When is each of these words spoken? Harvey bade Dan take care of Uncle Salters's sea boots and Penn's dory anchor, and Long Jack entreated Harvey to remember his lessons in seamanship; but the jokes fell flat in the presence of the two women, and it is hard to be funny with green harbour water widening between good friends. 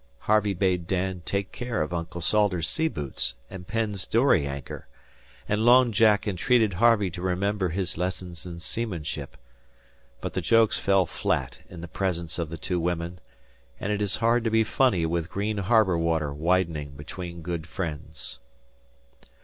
Harvey 0.21 0.55
bade 0.55 0.87
Dan 0.87 1.21
take 1.25 1.51
care 1.51 1.83
of 1.83 1.93
Uncle 1.93 2.21
Salters's 2.21 2.67
sea 2.67 2.87
boots 2.87 3.35
and 3.51 3.67
Penn's 3.67 4.07
dory 4.07 4.47
anchor, 4.47 4.87
and 5.47 5.63
Long 5.63 5.91
Jack 5.91 6.27
entreated 6.27 6.73
Harvey 6.73 7.11
to 7.11 7.21
remember 7.21 7.69
his 7.69 7.97
lessons 7.99 8.43
in 8.47 8.57
seamanship; 8.59 9.37
but 10.19 10.33
the 10.33 10.41
jokes 10.41 10.79
fell 10.79 11.05
flat 11.05 11.59
in 11.69 11.81
the 11.81 11.87
presence 11.87 12.39
of 12.39 12.49
the 12.49 12.57
two 12.57 12.79
women, 12.79 13.19
and 13.79 13.93
it 13.93 14.01
is 14.01 14.15
hard 14.15 14.43
to 14.43 14.49
be 14.49 14.63
funny 14.63 15.05
with 15.05 15.29
green 15.29 15.59
harbour 15.59 15.99
water 15.99 16.33
widening 16.33 16.95
between 16.97 17.43
good 17.43 17.67
friends. 17.67 18.39